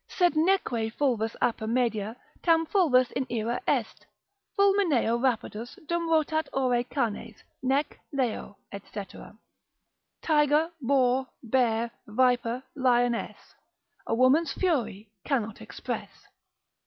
Sed 0.09 0.35
neque 0.35 0.89
fulvus 0.97 1.35
aper 1.43 1.67
media 1.67 2.15
tam 2.41 2.65
fulvus 2.65 3.11
in 3.11 3.27
ira 3.29 3.61
est, 3.67 4.03
Fulmineo 4.57 5.19
rapidos 5.21 5.77
dum 5.87 6.09
rotat 6.09 6.47
ore 6.53 6.83
canes. 6.83 7.43
Nec 7.61 7.99
leo, 8.11 8.57
&c.——— 8.73 9.05
Tiger, 10.23 10.71
boar, 10.81 11.27
bear, 11.43 11.91
viper, 12.07 12.63
lioness, 12.73 13.53
A 14.07 14.15
woman's 14.15 14.53
fury 14.53 15.11
cannot 15.23 15.61
express. 15.61 16.09